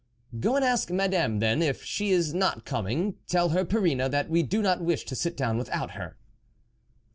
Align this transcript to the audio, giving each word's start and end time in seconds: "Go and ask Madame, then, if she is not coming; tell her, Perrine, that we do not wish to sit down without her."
"Go 0.39 0.55
and 0.55 0.65
ask 0.65 0.89
Madame, 0.89 1.37
then, 1.37 1.61
if 1.61 1.83
she 1.83 2.09
is 2.09 2.33
not 2.33 2.65
coming; 2.65 3.17
tell 3.27 3.49
her, 3.49 3.63
Perrine, 3.63 4.09
that 4.09 4.31
we 4.31 4.41
do 4.41 4.63
not 4.63 4.81
wish 4.81 5.05
to 5.05 5.15
sit 5.15 5.37
down 5.37 5.59
without 5.59 5.91
her." 5.91 6.17